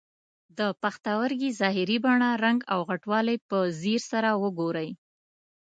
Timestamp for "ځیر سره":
3.79-4.29